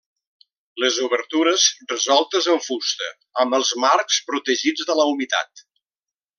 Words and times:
Les 0.83 0.95
obertures 1.07 1.65
resoltes 1.91 2.49
en 2.55 2.63
fusta, 2.69 3.11
amb 3.45 3.61
els 3.61 3.77
marcs 3.87 4.21
protegits 4.33 4.91
de 4.93 5.01
la 5.03 5.07
humitat. 5.15 5.67